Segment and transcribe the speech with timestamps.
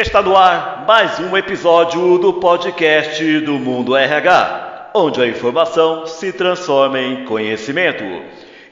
[0.00, 6.32] Está no ar mais um episódio do podcast do Mundo RH, onde a informação se
[6.32, 8.02] transforma em conhecimento.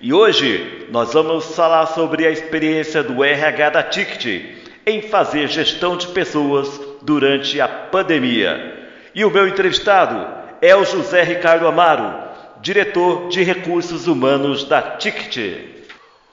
[0.00, 4.42] E hoje nós vamos falar sobre a experiência do RH da Ticket
[4.86, 8.88] em fazer gestão de pessoas durante a pandemia.
[9.14, 10.26] E o meu entrevistado
[10.62, 12.10] é o José Ricardo Amaro,
[12.62, 15.76] diretor de recursos humanos da Ticket.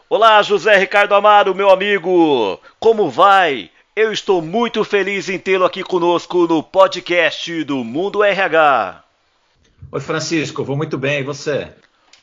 [0.10, 3.70] Olá, José Ricardo Amaro, meu amigo, como vai?
[3.96, 9.02] Eu estou muito feliz em tê-lo aqui conosco no podcast do Mundo RH.
[9.90, 11.70] Oi, Francisco, vou muito bem, e você?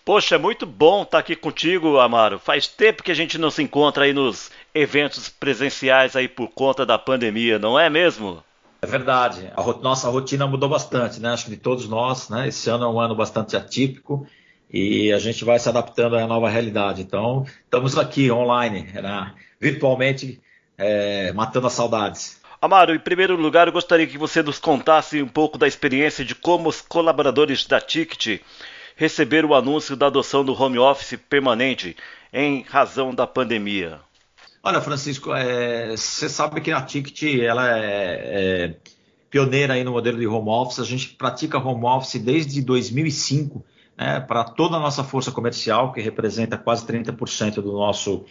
[0.05, 2.39] Poxa, é muito bom estar aqui contigo, Amaro.
[2.39, 6.85] Faz tempo que a gente não se encontra aí nos eventos presenciais aí por conta
[6.85, 8.45] da pandemia, não é mesmo?
[8.83, 9.51] É verdade.
[9.57, 11.31] A nossa rotina mudou bastante, né?
[11.31, 12.49] Acho que de todos nós, né?
[12.49, 14.27] Esse ano é um ano bastante atípico
[14.71, 17.01] e a gente vai se adaptando à nova realidade.
[17.01, 19.33] Então, estamos aqui online, né?
[19.59, 20.42] virtualmente
[20.83, 22.41] é, matando as saudades.
[22.61, 26.35] Amaro, em primeiro lugar, eu gostaria que você nos contasse um pouco da experiência de
[26.35, 28.41] como os colaboradores da Ticket
[28.95, 31.97] receberam o anúncio da adoção do home office permanente
[32.33, 34.01] em razão da pandemia.
[34.63, 38.75] Olha, Francisco, é, você sabe que a Ticket ela é, é,
[39.29, 40.79] pioneira aí no modelo de home office.
[40.79, 43.65] A gente pratica home office desde 2005
[43.99, 48.25] né, para toda a nossa força comercial, que representa quase 30% do nosso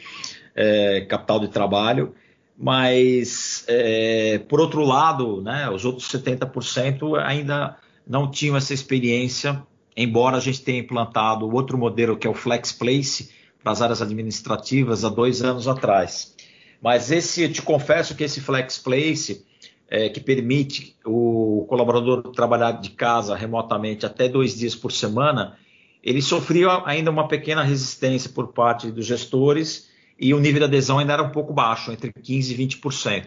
[0.55, 2.15] é, capital de trabalho.
[2.57, 9.61] Mas, é, por outro lado, né, os outros 70% ainda não tinham essa experiência,
[9.95, 13.31] embora a gente tenha implantado outro modelo que é o Flex Place
[13.63, 16.35] para as áreas administrativas há dois anos atrás.
[16.81, 19.45] Mas esse, te confesso que esse Flex Place,
[19.87, 25.57] é, que permite o colaborador trabalhar de casa remotamente até dois dias por semana,
[26.03, 29.90] ele sofria ainda uma pequena resistência por parte dos gestores
[30.21, 33.25] e o nível de adesão ainda era um pouco baixo, entre 15% e 20%.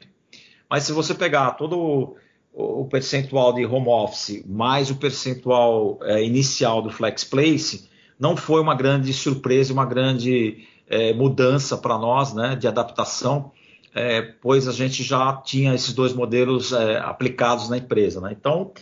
[0.70, 2.16] Mas se você pegar todo
[2.52, 7.88] o, percentual de home office mais o percentual é, inicial do Flex Place,
[8.18, 13.50] não foi uma grande surpresa, uma grande é, mudança para nós né, de adaptação,
[13.92, 18.20] é, pois a gente já tinha esses dois modelos aplicados na empresa.
[18.20, 18.34] Né?
[18.38, 18.72] Então,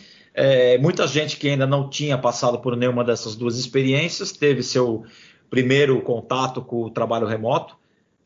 [0.79, 5.03] muita gente que ainda não tinha passado por nenhuma dessas duas experiências teve seu
[5.49, 7.75] primeiro contato com o trabalho remoto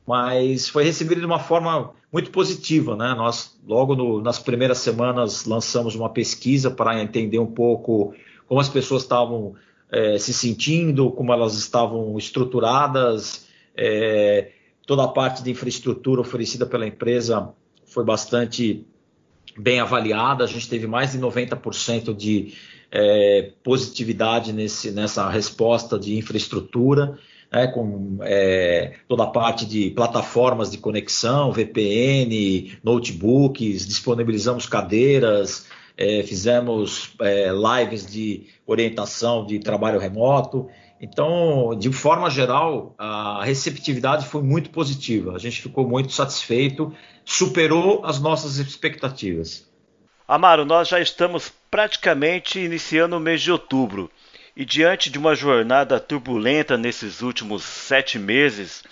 [0.07, 2.95] mas foi recebido de uma forma muito positiva.
[2.95, 3.13] Né?
[3.13, 8.15] Nós, logo no, nas primeiras semanas, lançamos uma pesquisa para entender um pouco
[8.47, 9.55] como as pessoas estavam
[9.91, 13.47] é, se sentindo, como elas estavam estruturadas.
[13.75, 14.51] É,
[14.85, 17.49] toda a parte de infraestrutura oferecida pela empresa
[17.85, 18.85] foi bastante
[19.57, 20.45] bem avaliada.
[20.45, 22.53] A gente teve mais de 90% de
[22.89, 27.19] é, positividade nesse, nessa resposta de infraestrutura
[27.51, 36.21] né, com é, toda a parte de plataformas de conexão, VPN, notebooks, disponibilizamos cadeiras, é,
[36.23, 40.69] fizemos é, lives de orientação de trabalho remoto.
[40.99, 45.35] Então, de forma geral, a receptividade foi muito positiva.
[45.35, 46.93] A gente ficou muito satisfeito,
[47.23, 49.67] superou as nossas expectativas.
[50.27, 54.11] Amaro, nós já estamos praticamente iniciando o mês de outubro.
[54.59, 58.83] E diante de uma jornada turbulenta nesses últimos sete meses,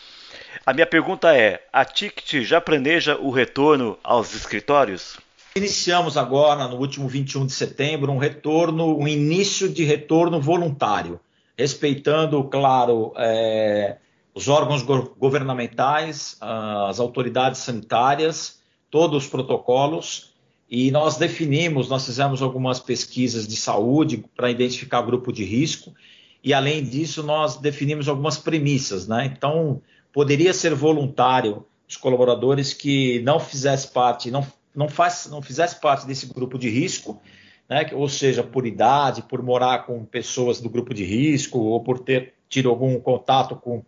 [0.64, 5.18] a minha pergunta é: a Ticket já planeja o retorno aos escritórios?
[5.56, 11.20] Iniciamos agora, no último 21 de setembro, um retorno, um início de retorno voluntário,
[11.58, 13.98] respeitando, claro, é,
[14.36, 18.60] os órgãos governamentais, as autoridades sanitárias,
[18.92, 20.35] todos os protocolos
[20.76, 25.96] e nós definimos, nós fizemos algumas pesquisas de saúde para identificar grupo de risco,
[26.44, 29.08] e além disso, nós definimos algumas premissas.
[29.08, 29.32] Né?
[29.34, 29.82] Então,
[30.12, 36.06] poderia ser voluntário os colaboradores que não fizesse parte, não, não, faz, não fizesse parte
[36.06, 37.22] desse grupo de risco,
[37.70, 37.90] né?
[37.94, 42.34] ou seja, por idade, por morar com pessoas do grupo de risco, ou por ter
[42.50, 43.82] tido algum contato com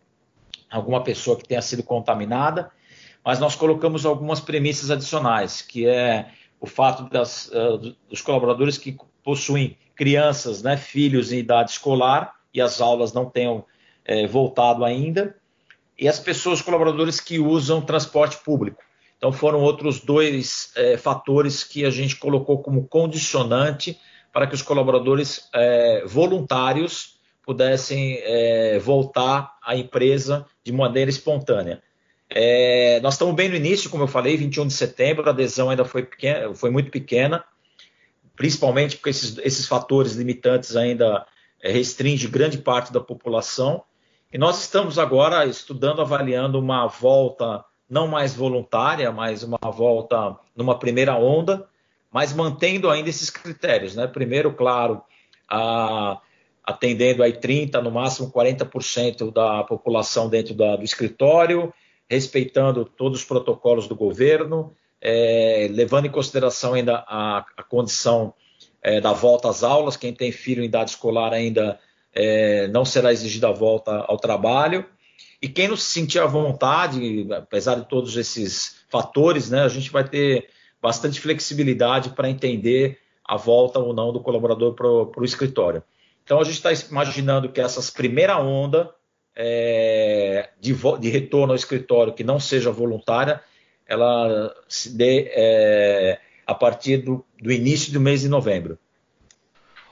[0.72, 2.72] alguma pessoa que tenha sido contaminada,
[3.26, 7.78] mas nós colocamos algumas premissas adicionais, que é o fato das, uh,
[8.10, 13.66] dos colaboradores que possuem crianças, né, filhos em idade escolar e as aulas não tenham
[14.06, 15.36] é, voltado ainda,
[16.00, 18.82] e as pessoas colaboradores que usam transporte público.
[19.18, 24.00] Então foram outros dois é, fatores que a gente colocou como condicionante
[24.32, 25.50] para que os colaboradores
[26.06, 28.20] voluntários pudessem
[28.82, 31.82] voltar à empresa de maneira espontânea.
[32.30, 35.86] É, nós estamos bem no início, como eu falei, 21 de setembro, a adesão ainda
[35.86, 37.44] foi, pequena, foi muito pequena,
[38.36, 41.26] principalmente porque esses, esses fatores limitantes ainda
[41.62, 43.84] é, restringem grande parte da população.
[44.32, 50.78] E nós estamos agora estudando, avaliando uma volta não mais voluntária, mas uma volta numa
[50.78, 51.66] primeira onda,
[52.12, 54.06] mas mantendo ainda esses critérios, né?
[54.06, 55.02] Primeiro, claro,
[55.50, 56.20] a,
[56.64, 61.74] atendendo aí 30, no máximo 40% da população dentro da, do escritório,
[62.10, 68.34] respeitando todos os protocolos do governo, é, levando em consideração ainda a, a condição
[68.82, 71.80] é, da volta às aulas, quem tem filho em idade escolar ainda
[72.14, 74.86] é, não será exigida a volta ao trabalho.
[75.42, 79.92] E quem não se sentir à vontade, apesar de todos esses fatores, né, a gente
[79.92, 80.50] vai ter
[80.82, 85.84] bastante flexibilidade para entender a volta ou não do colaborador para o escritório.
[86.24, 88.90] Então a gente está imaginando que essas primeira onda
[89.40, 93.40] é, de, de, retorno ao escritório que não seja voluntária,
[93.86, 98.80] ela se dê é, a partir do, do, início do mês de novembro.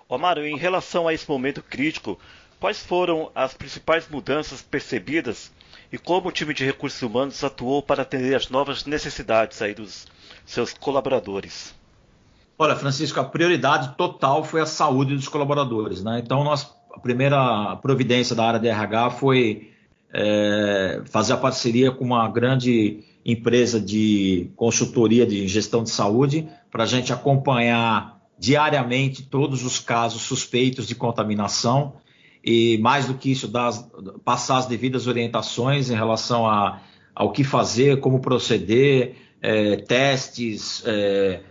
[0.09, 2.19] Omar, em relação a esse momento crítico,
[2.59, 5.51] quais foram as principais mudanças percebidas
[5.91, 10.07] e como o time de recursos humanos atuou para atender as novas necessidades aí dos
[10.43, 11.75] seus colaboradores?
[12.57, 16.03] Olha, Francisco, a prioridade total foi a saúde dos colaboradores.
[16.03, 16.21] Né?
[16.23, 19.71] Então, nós, a primeira providência da área de RH foi
[20.13, 26.83] é, fazer a parceria com uma grande empresa de consultoria de gestão de saúde para
[26.83, 31.95] a gente acompanhar diariamente todos os casos suspeitos de contaminação
[32.43, 33.71] e, mais do que isso, dar,
[34.23, 36.79] passar as devidas orientações em relação a,
[37.13, 40.83] ao que fazer, como proceder, é, testes.
[40.85, 41.41] É,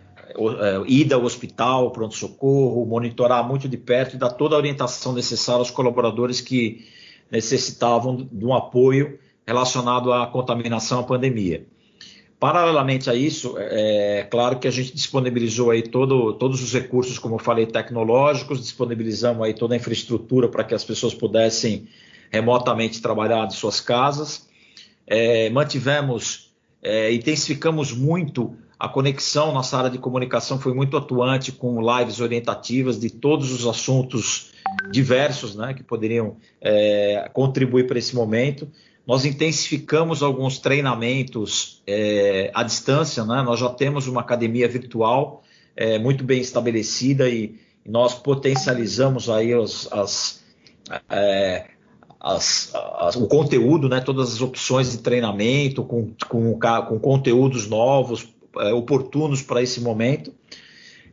[0.86, 5.70] ida ao hospital, pronto-socorro, monitorar muito de perto e dar toda a orientação necessária aos
[5.70, 6.86] colaboradores que
[7.30, 11.66] necessitavam de um apoio relacionado à contaminação, à pandemia.
[12.38, 17.18] Paralelamente a isso, é, é claro que a gente disponibilizou aí todo, todos os recursos,
[17.18, 21.88] como eu falei, tecnológicos, disponibilizamos aí toda a infraestrutura para que as pessoas pudessem
[22.30, 24.46] remotamente trabalhar de suas casas.
[25.06, 31.80] É, mantivemos, é, intensificamos muito a conexão, nossa área de comunicação foi muito atuante com
[31.80, 34.52] lives orientativas de todos os assuntos
[34.90, 38.68] diversos né, que poderiam é, contribuir para esse momento.
[39.06, 43.42] Nós intensificamos alguns treinamentos é, à distância, né?
[43.42, 45.42] nós já temos uma academia virtual
[45.76, 50.42] é, muito bem estabelecida e, nós potencializamos aí as, as,
[51.10, 51.66] é,
[52.18, 52.72] as,
[53.16, 54.00] o conteúdo, né?
[54.00, 58.33] todas as opções de treinamento com, com, com conteúdos novos,
[58.74, 60.32] oportunos para esse momento.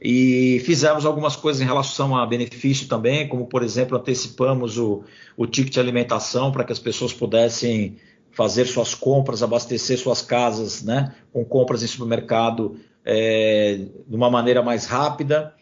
[0.04, 5.04] E fizemos algumas coisas em relação a benefício também, como por exemplo, antecipamos o,
[5.38, 7.98] o ticket de alimentação para que as pessoas pudessem
[8.32, 14.64] fazer suas compras, abastecer suas casas, né, com compras em supermercado é, de uma maneira
[14.64, 15.54] mais rápida.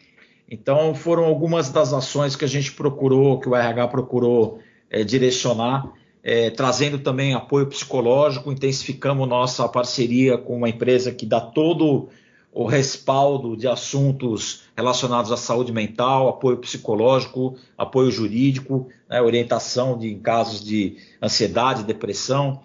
[0.48, 5.92] Então, foram algumas das ações que a gente procurou, que o RH procurou é, direcionar
[6.22, 12.08] é, trazendo também apoio psicológico, intensificamos nossa parceria com uma empresa que dá todo
[12.52, 20.08] o respaldo de assuntos relacionados à saúde mental, apoio psicológico, apoio jurídico, né, orientação de,
[20.08, 22.60] em casos de ansiedade, depressão.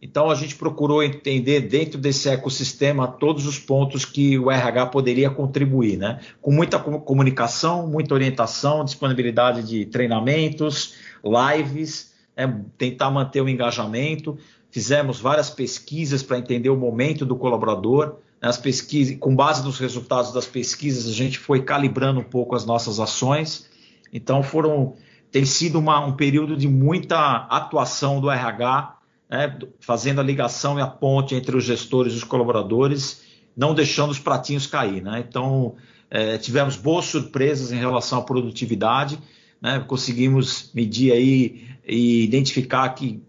[0.00, 5.30] Então a gente procurou entender dentro desse ecossistema todos os pontos que o RH poderia
[5.30, 6.20] contribuir, né?
[6.40, 10.94] Com muita comunicação, muita orientação, disponibilidade de treinamentos,
[11.24, 12.46] lives é,
[12.76, 14.38] tentar manter o engajamento.
[14.70, 18.16] Fizemos várias pesquisas para entender o momento do colaborador.
[18.40, 22.54] Né, as pesquisas, com base nos resultados das pesquisas, a gente foi calibrando um pouco
[22.54, 23.68] as nossas ações.
[24.12, 24.94] Então, foram
[25.30, 28.96] tem sido uma, um período de muita atuação do RH,
[29.28, 33.22] né, fazendo a ligação e a ponte entre os gestores e os colaboradores,
[33.56, 35.02] não deixando os pratinhos cair.
[35.02, 35.24] Né?
[35.28, 35.74] Então,
[36.10, 39.18] é, tivemos boas surpresas em relação à produtividade
[39.60, 39.84] né?
[39.86, 43.22] Conseguimos medir aí e identificar que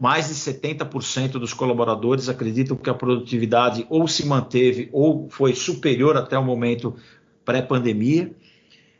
[0.00, 6.16] mais de 70% dos colaboradores acreditam que a produtividade ou se manteve ou foi superior
[6.16, 6.96] até o momento
[7.44, 8.32] pré-pandemia.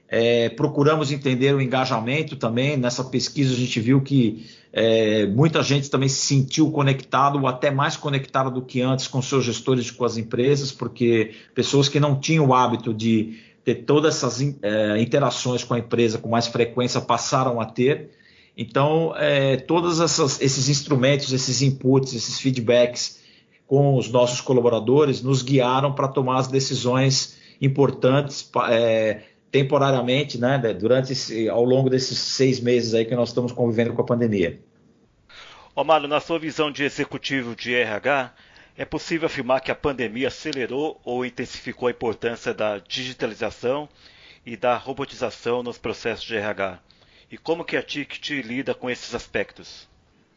[0.08, 2.76] É, procuramos entender o engajamento também.
[2.76, 7.70] Nessa pesquisa a gente viu que é, muita gente também se sentiu conectado ou até
[7.70, 11.98] mais conectado do que antes com seus gestores e com as empresas, porque pessoas que
[11.98, 16.46] não tinham o hábito de ter todas essas é, interações com a empresa com mais
[16.46, 18.10] frequência passaram a ter.
[18.56, 23.20] Então, é, todos essas, esses instrumentos, esses inputs, esses feedbacks
[23.66, 31.12] com os nossos colaboradores nos guiaram para tomar as decisões importantes é, temporariamente, né, durante
[31.12, 34.60] esse, ao longo desses seis meses aí que nós estamos convivendo com a pandemia.
[35.74, 38.34] Omar, na sua visão de executivo de RH,
[38.76, 43.88] é possível afirmar que a pandemia acelerou ou intensificou a importância da digitalização
[44.44, 46.78] e da robotização nos processos de RH.
[47.30, 49.88] E como que a Ticket lida com esses aspectos?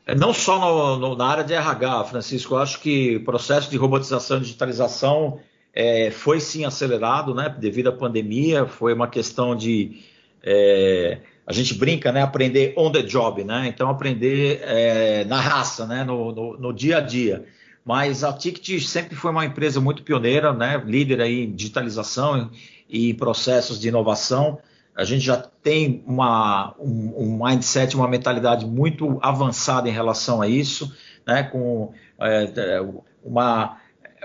[0.06, 3.70] É, não só no, no, na área de RH, Francisco, eu acho que o processo
[3.72, 5.40] de robotização e digitalização
[5.74, 10.04] é, foi sim acelerado, né, devido à pandemia, foi uma questão de
[10.44, 15.86] é, a gente brinca, né, aprender on the job, né, então aprender é, na raça,
[15.86, 17.46] né, no, no, dia a dia.
[17.86, 22.50] Mas a Ticket sempre foi uma empresa muito pioneira, né, líder aí em digitalização
[22.90, 24.58] e processos de inovação.
[24.96, 30.48] A gente já tem uma, um, um, mindset, uma mentalidade muito avançada em relação a
[30.48, 30.92] isso,
[31.28, 32.82] né, com é, é
[33.24, 33.78] uma,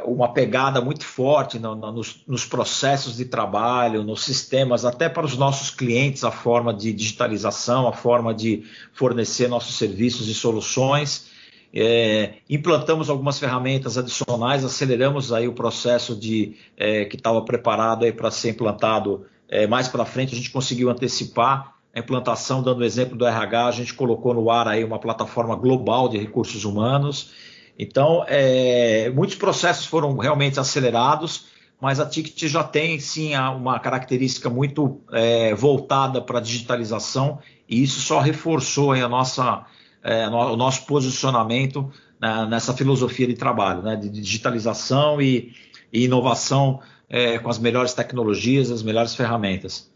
[0.04, 5.26] uma pegada muito forte no, no, nos, nos, processos de trabalho, nos sistemas, até para
[5.26, 8.64] os nossos clientes, a forma de digitalização, a forma de
[8.94, 11.28] fornecer nossos serviços e soluções.
[11.72, 18.30] É, implantamos algumas ferramentas adicionais, aceleramos aí o processo de é, que estava preparado para
[18.30, 23.18] ser implantado é, mais para frente a gente conseguiu antecipar a implantação, dando o exemplo
[23.18, 27.32] do RH, a gente colocou no ar aí uma plataforma global de recursos humanos.
[27.76, 31.46] Então, é, muitos processos foram realmente acelerados,
[31.80, 37.82] mas a Ticket já tem sim uma característica muito é, voltada para a digitalização e
[37.82, 39.64] isso só reforçou a nossa,
[40.02, 45.54] é, o nosso posicionamento né, nessa filosofia de trabalho, né, de digitalização e,
[45.92, 49.90] e inovação é, com as melhores tecnologias, as melhores ferramentas.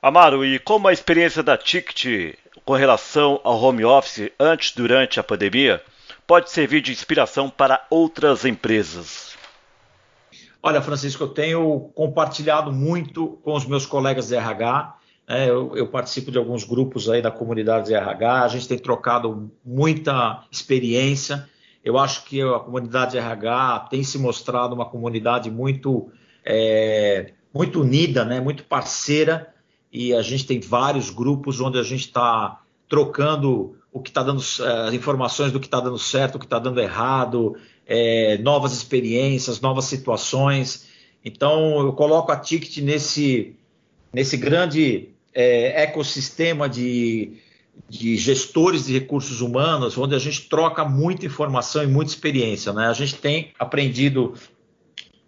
[0.00, 5.18] Amaro, e como a experiência da Ticket com relação ao home office antes e durante
[5.18, 5.82] a pandemia
[6.26, 9.36] pode servir de inspiração para outras empresas?
[10.62, 14.97] Olha, Francisco, eu tenho compartilhado muito com os meus colegas de RH.
[15.28, 15.48] Né?
[15.48, 18.42] eu, eu, participo de alguns grupos aí da comunidade de RH.
[18.42, 21.48] A gente tem trocado muita experiência.
[21.84, 26.10] Eu acho que a comunidade de RH tem se mostrado uma comunidade muito
[26.44, 29.52] é, muito unida, né, muito parceira,
[29.92, 34.38] e a gente tem vários grupos onde a gente está trocando o que está dando
[34.38, 37.56] as informações do que está dando certo, o que está dando errado,
[37.86, 40.88] é, novas experiências, novas situações.
[41.24, 43.56] Então eu coloco a Ticket nesse,
[44.12, 47.32] nesse grande é, ecossistema de,
[47.88, 52.72] de gestores de recursos humanos, onde a gente troca muita informação e muita experiência.
[52.72, 52.86] Né?
[52.86, 54.34] A gente tem aprendido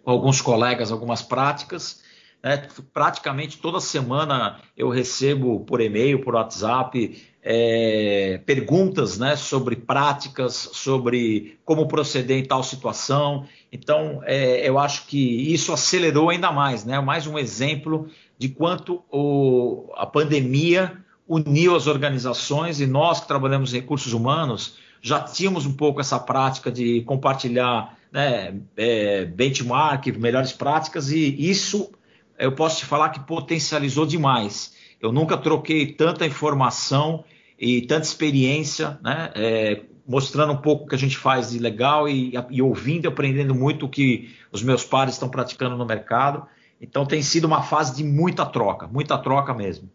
[0.03, 2.01] com alguns colegas algumas práticas.
[2.43, 2.67] Né?
[2.93, 11.57] Praticamente toda semana eu recebo por e-mail, por WhatsApp, é, perguntas né, sobre práticas, sobre
[11.65, 13.47] como proceder em tal situação.
[13.71, 16.99] Então, é, eu acho que isso acelerou ainda mais, né?
[16.99, 18.07] mais um exemplo
[18.41, 24.77] de quanto o, a pandemia uniu as organizações e nós que trabalhamos em recursos humanos
[24.99, 31.91] já tínhamos um pouco essa prática de compartilhar né, é, benchmark, melhores práticas, e isso
[32.39, 34.73] eu posso te falar que potencializou demais.
[34.99, 37.23] Eu nunca troquei tanta informação
[37.59, 42.09] e tanta experiência, né, é, mostrando um pouco o que a gente faz de legal
[42.09, 46.47] e, e ouvindo aprendendo muito o que os meus pares estão praticando no mercado.
[46.81, 49.89] Então tem sido uma fase de muita troca, muita troca mesmo.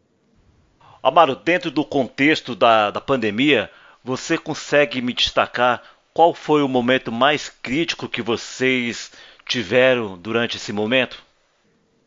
[1.03, 3.71] Amaro, dentro do contexto da, da pandemia,
[4.05, 5.83] você consegue me destacar
[6.15, 9.11] qual foi o momento mais crítico que vocês
[9.47, 11.23] tiveram durante esse momento?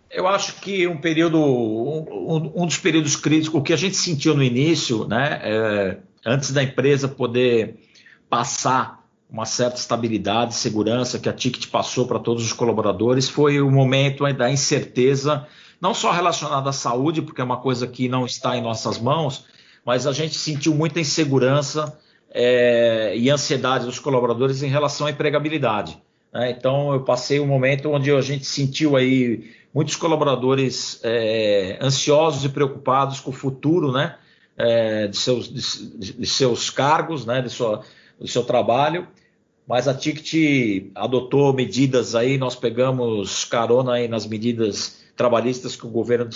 [0.10, 4.34] Eu acho que um período, um, um dos períodos críticos, o que a gente sentiu
[4.34, 7.78] no início, né, é, antes da empresa poder
[8.28, 8.99] passar
[9.30, 14.24] uma certa estabilidade, segurança que a Ticket passou para todos os colaboradores, foi o momento
[14.34, 15.46] da incerteza,
[15.80, 19.46] não só relacionada à saúde, porque é uma coisa que não está em nossas mãos,
[19.86, 21.98] mas a gente sentiu muita insegurança
[22.32, 26.02] é, e ansiedade dos colaboradores em relação à empregabilidade.
[26.34, 26.52] Né?
[26.52, 32.50] Então, eu passei um momento onde a gente sentiu aí muitos colaboradores é, ansiosos e
[32.50, 34.16] preocupados com o futuro né?
[34.58, 37.42] É, de, seus, de, de, seus cargos, né?
[37.42, 37.82] de sua,
[38.20, 39.08] do seu trabalho.
[39.68, 45.90] Mas a Ticket adotou medidas aí, nós pegamos carona aí nas medidas trabalhistas que o
[45.90, 46.30] governo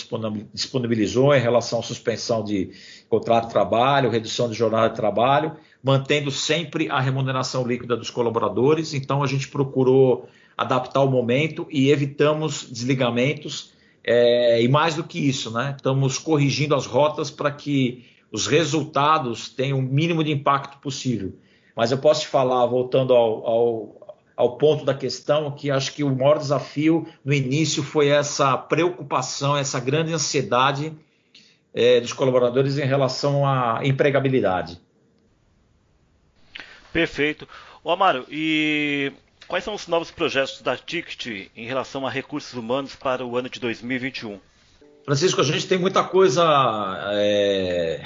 [0.53, 2.71] disponibilizou em relação à suspensão de
[3.09, 8.93] contrato de trabalho, redução de jornada de trabalho, mantendo sempre a remuneração líquida dos colaboradores.
[8.93, 13.71] Então, a gente procurou adaptar o momento e evitamos desligamentos.
[14.03, 15.73] É, e mais do que isso, né?
[15.75, 21.33] estamos corrigindo as rotas para que os resultados tenham o mínimo de impacto possível.
[21.75, 26.03] Mas eu posso te falar, voltando ao, ao, ao ponto da questão, que acho que
[26.03, 30.93] o maior desafio no início foi essa preocupação, essa grande ansiedade
[31.73, 34.79] é, dos colaboradores em relação à empregabilidade.
[36.91, 37.47] Perfeito.
[37.83, 39.11] Ô Amaro, e
[39.47, 43.49] quais são os novos projetos da Ticket em relação a recursos humanos para o ano
[43.49, 44.39] de 2021?
[45.03, 46.43] Francisco, a gente tem muita coisa
[47.13, 48.05] é,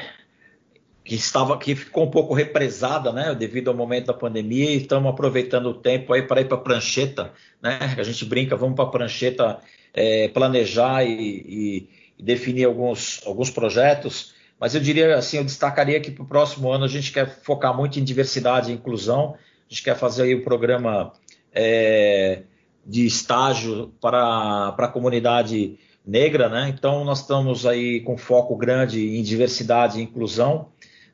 [1.07, 5.09] que estava que ficou um pouco represada, né, devido ao momento da pandemia, e estamos
[5.09, 7.95] aproveitando o tempo aí para ir para a prancheta, né?
[7.97, 9.57] A gente brinca, vamos para a prancheta
[9.93, 11.87] é, planejar e,
[12.19, 14.33] e, definir alguns, alguns projetos.
[14.59, 17.73] Mas eu diria assim, eu destacaria que para o próximo ano a gente quer focar
[17.73, 19.35] muito em diversidade e inclusão.
[19.35, 21.13] A gente quer fazer aí o um programa
[21.53, 22.41] é,
[22.85, 26.67] de estágio para, para a comunidade negra, né?
[26.67, 30.67] Então nós estamos aí com foco grande em diversidade e inclusão.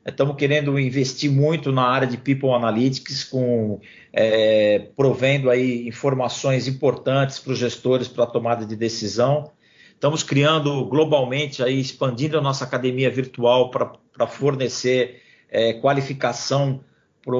[0.06, 3.80] Estamos querendo investir muito na área de People Analytics, com,
[4.12, 9.50] é, provendo aí informações importantes para os gestores para a tomada de decisão.
[9.94, 16.80] Estamos criando globalmente, aí, expandindo a nossa academia virtual para fornecer é, qualificação
[17.24, 17.36] para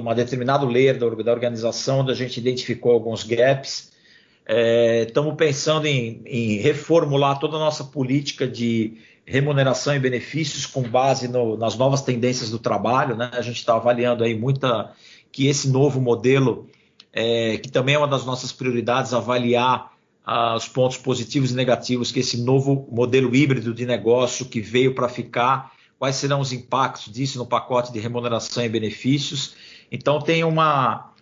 [0.00, 3.90] uma determinado layer da, da, organização, onde a gente identificou alguns gaps.
[4.46, 10.82] É, estamos pensando em, em reformular toda a nossa política de remuneração e benefícios com
[10.82, 13.14] base no, nas novas tendências do trabalho.
[13.14, 13.30] Né?
[13.34, 14.92] A gente está avaliando aí muita
[15.30, 16.66] que esse novo modelo,
[17.12, 19.92] é, que também é uma das nossas prioridades, avaliar
[20.24, 24.94] ah, os pontos positivos e negativos que esse novo modelo híbrido de negócio que veio
[24.94, 29.54] para ficar, quais serão os impactos disso no pacote de remuneração e benefícios.
[29.92, 31.12] Então tem uma,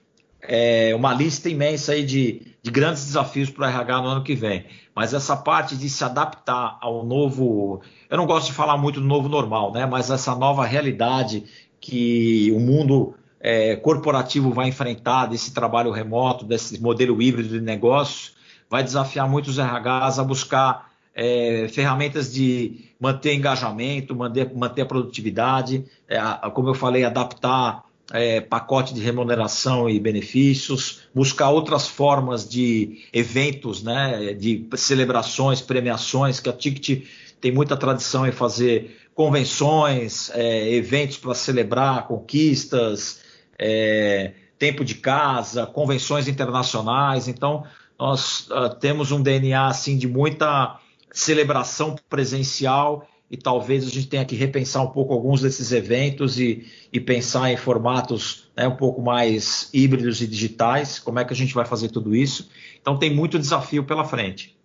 [0.41, 4.35] é, uma lista imensa aí de, de grandes desafios para o RH no ano que
[4.35, 4.67] vem.
[4.93, 7.81] Mas essa parte de se adaptar ao novo,
[8.11, 9.87] eu não gosto de falar muito do novo normal, né?
[9.87, 11.45] Mas essa nova realidade
[11.81, 18.35] que o mundo é, corporativo vai enfrentar desse trabalho remoto, desse modelo híbrido de negócios,
[18.69, 25.85] vai desafiar muitos RHs a buscar é, ferramentas de manter engajamento, manter, manter a produtividade,
[26.09, 26.19] é,
[26.51, 33.83] como eu falei, adaptar é, pacote de remuneração e benefícios, buscar outras formas de eventos,
[33.83, 37.05] né, de celebrações, premiações, que a Ticket
[37.41, 43.21] tem muita tradição em fazer convenções, é, eventos para celebrar conquistas,
[43.59, 47.29] é, tempo de casa, convenções internacionais.
[47.29, 47.65] Então,
[47.99, 50.79] nós uh, temos um DNA assim de muita
[51.13, 56.67] celebração presencial e talvez a gente tenha que repensar um pouco alguns desses eventos e,
[56.93, 60.99] e pensar em formatos né, um pouco mais híbridos e digitais.
[60.99, 62.49] Como é que a gente vai fazer tudo isso?
[62.81, 64.57] Então tem muito desafio pela frente.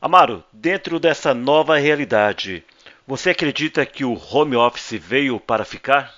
[0.00, 2.62] Amaro, dentro dessa nova realidade,
[3.04, 6.14] você acredita que o home office veio para ficar?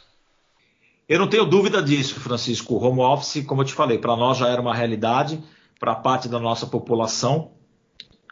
[1.09, 2.74] Eu não tenho dúvida disso, Francisco.
[2.74, 5.42] O home office, como eu te falei, para nós já era uma realidade,
[5.79, 7.53] para parte da nossa população.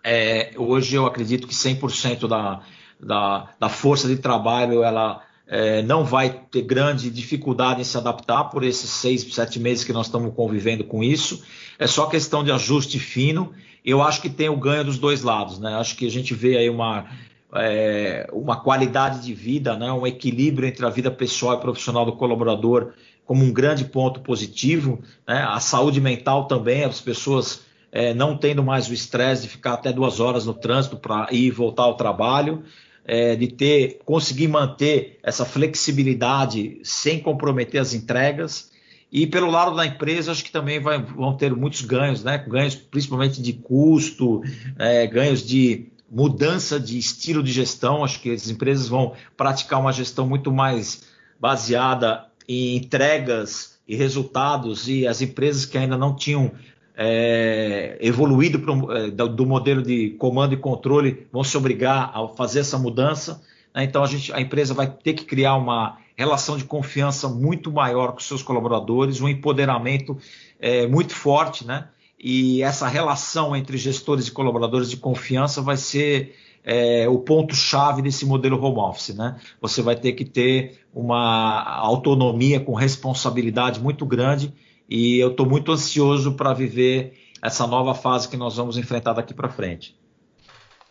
[0.04, 2.60] É, hoje eu acredito que 100% da,
[3.00, 8.44] da, da força de trabalho, ela é, não vai ter grande dificuldade em se adaptar
[8.44, 11.42] por esses seis, sete meses que nós estamos convivendo com isso.
[11.78, 13.52] É só questão de ajuste fino.
[13.84, 15.74] Eu acho que tem o ganho dos dois lados, né?
[15.76, 17.06] Acho que a gente vê aí uma,
[17.54, 19.90] é, uma qualidade de vida, né?
[19.90, 22.92] um equilíbrio entre a vida pessoal e profissional do colaborador
[23.24, 25.00] como um grande ponto positivo.
[25.26, 25.42] Né?
[25.48, 29.92] A saúde mental também, as pessoas é, não tendo mais o estresse de ficar até
[29.92, 32.64] duas horas no trânsito para ir e voltar ao trabalho
[33.08, 38.70] é, de ter, conseguir manter essa flexibilidade sem comprometer as entregas.
[39.10, 42.36] E pelo lado da empresa, acho que também vai, vão ter muitos ganhos, né?
[42.46, 44.42] Ganhos principalmente de custo,
[44.78, 48.04] é, ganhos de mudança de estilo de gestão.
[48.04, 51.04] Acho que as empresas vão praticar uma gestão muito mais
[51.40, 56.52] baseada em entregas e resultados, e as empresas que ainda não tinham
[57.00, 62.58] é, evoluído pro, é, do modelo de comando e controle vão se obrigar a fazer
[62.58, 63.40] essa mudança.
[63.72, 63.84] Né?
[63.84, 68.10] Então a, gente, a empresa vai ter que criar uma relação de confiança muito maior
[68.10, 70.18] com seus colaboradores, um empoderamento
[70.58, 71.86] é, muito forte, né?
[72.18, 76.34] E essa relação entre gestores e colaboradores de confiança vai ser
[76.64, 79.14] é, o ponto-chave desse modelo home office.
[79.14, 79.36] Né?
[79.60, 84.52] Você vai ter que ter uma autonomia com responsabilidade muito grande
[84.88, 89.34] e eu estou muito ansioso para viver essa nova fase que nós vamos enfrentar daqui
[89.34, 89.96] para frente.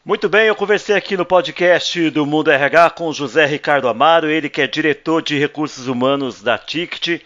[0.05, 4.49] Muito bem, eu conversei aqui no podcast do Mundo RH com José Ricardo Amaro, ele
[4.49, 7.21] que é diretor de recursos humanos da Ticket,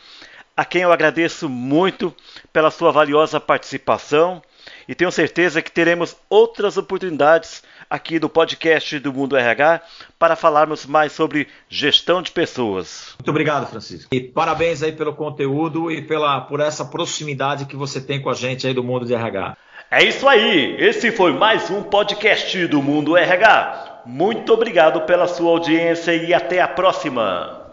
[0.57, 2.15] a quem eu agradeço muito
[2.51, 4.41] pela sua valiosa participação
[4.87, 9.81] e tenho certeza que teremos outras oportunidades aqui do podcast do Mundo RH
[10.17, 13.15] para falarmos mais sobre gestão de pessoas.
[13.19, 14.07] Muito obrigado, Francisco.
[14.15, 18.33] E parabéns aí pelo conteúdo e pela, por essa proximidade que você tem com a
[18.33, 19.57] gente aí do Mundo de RH.
[19.91, 20.77] É isso aí.
[20.79, 24.03] Esse foi mais um podcast do Mundo RH.
[24.05, 27.67] Muito obrigado pela sua audiência e até a próxima.